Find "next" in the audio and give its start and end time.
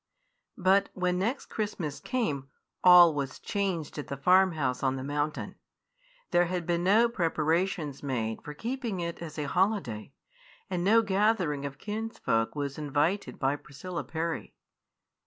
1.27-1.45